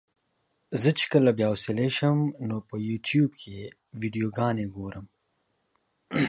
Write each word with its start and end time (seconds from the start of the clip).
زه 0.81 0.89
چې 0.99 1.05
کله 1.13 1.29
بې 1.37 1.45
حوصلې 1.51 1.89
شم 1.97 2.17
نو 2.47 2.57
په 2.67 2.75
يوټيوب 2.89 3.31
کې 3.41 3.57
ويډيوګانې 3.99 4.65
ګورم. 4.75 5.05